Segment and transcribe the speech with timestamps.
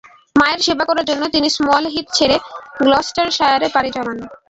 [0.35, 2.35] মায়ের সেবা করার জন্য তিনি স্মল হিথ ছেড়ে
[2.79, 4.17] গ্লস্টারশায়ারে পাড়ি জমান।